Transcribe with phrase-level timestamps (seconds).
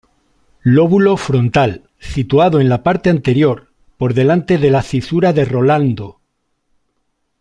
[0.63, 6.21] Lóbulo frontal: Situado en la parte anterior, por delante de la cisura de Rolando.